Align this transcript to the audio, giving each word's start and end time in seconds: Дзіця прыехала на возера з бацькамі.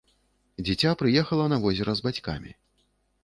Дзіця 0.65 0.93
прыехала 1.01 1.45
на 1.53 1.59
возера 1.65 1.95
з 1.99 2.05
бацькамі. 2.05 2.51